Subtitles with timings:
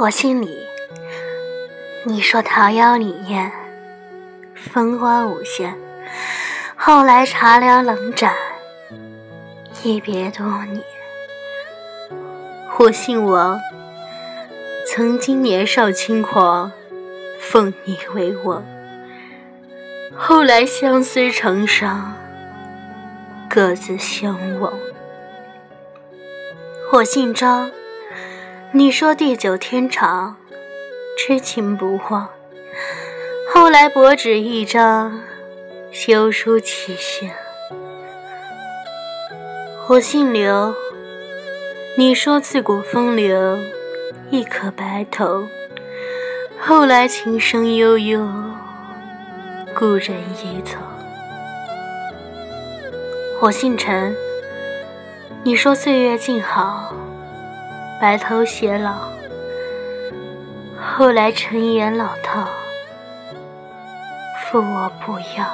[0.00, 0.66] 我姓李。
[2.02, 3.52] 你说桃夭李艳，
[4.56, 5.78] 风花无限，
[6.74, 8.34] 后来茶凉冷盏，
[9.84, 10.82] 一别多年。
[12.76, 13.60] 我姓王，
[14.84, 16.72] 曾经年少轻狂，
[17.38, 18.64] 奉你为王，
[20.16, 22.14] 后来相思成伤，
[23.48, 24.72] 各自相忘。
[26.92, 27.70] 我姓张，
[28.76, 30.34] 你说地久天长。
[31.16, 32.28] 痴情不忘，
[33.54, 35.20] 后来薄纸一张，
[35.92, 37.30] 休书起行。
[39.86, 40.74] 我姓刘，
[41.96, 43.56] 你说自古风流，
[44.30, 45.46] 亦可白头。
[46.60, 48.28] 后来情深悠悠，
[49.78, 50.76] 故人已走。
[53.40, 54.16] 我姓陈，
[55.44, 56.92] 你说岁月静好，
[58.00, 59.08] 白头偕老。
[60.78, 62.46] 后来陈言老套，
[64.42, 65.46] 负我不要。